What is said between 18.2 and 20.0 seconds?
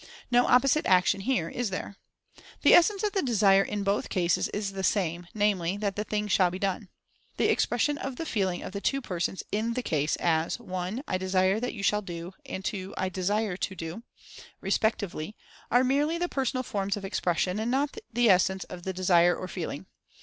essence of the Desire or Feeling.